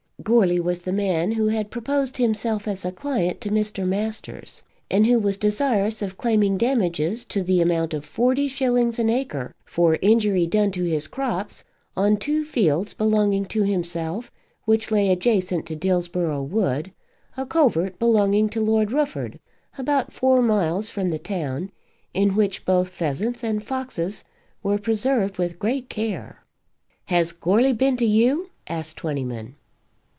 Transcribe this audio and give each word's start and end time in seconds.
Goarly 0.23 0.59
was 0.59 0.81
the 0.81 0.93
man 0.93 1.31
who 1.31 1.47
had 1.47 1.71
proposed 1.71 2.17
himself 2.17 2.67
as 2.67 2.85
a 2.85 2.91
client 2.91 3.41
to 3.41 3.49
Mr. 3.49 3.87
Masters, 3.87 4.61
and 4.87 5.07
who 5.07 5.17
was 5.17 5.35
desirous 5.35 6.03
of 6.03 6.15
claiming 6.15 6.59
damages 6.59 7.25
to 7.25 7.41
the 7.41 7.59
amount 7.59 7.95
of 7.95 8.05
forty 8.05 8.47
shillings 8.47 8.99
an 8.99 9.09
acre 9.09 9.55
for 9.65 9.97
injury 9.99 10.45
done 10.45 10.69
to 10.73 10.83
the 10.83 11.07
crops 11.09 11.63
on 11.97 12.17
two 12.17 12.45
fields 12.45 12.93
belonging 12.93 13.45
to 13.45 13.63
himself 13.63 14.29
which 14.65 14.91
lay 14.91 15.09
adjacent 15.09 15.65
to 15.65 15.75
Dillsborough 15.75 16.43
Wood, 16.43 16.91
a 17.35 17.43
covert 17.43 17.97
belonging 17.97 18.47
to 18.49 18.61
Lord 18.61 18.91
Rufford, 18.91 19.39
about 19.75 20.13
four 20.13 20.43
miles 20.43 20.87
from 20.87 21.09
the 21.09 21.17
town, 21.19 21.71
in 22.13 22.35
which 22.35 22.63
both 22.63 22.89
pheasants 22.89 23.43
and 23.43 23.63
foxes 23.63 24.23
were 24.61 24.77
preserved 24.77 25.39
with 25.39 25.57
great 25.57 25.89
care. 25.89 26.43
"Has 27.05 27.31
Goarly 27.31 27.73
been 27.73 27.97
to 27.97 28.05
you?" 28.05 28.51
asked 28.67 28.97
Twentyman. 28.97 29.55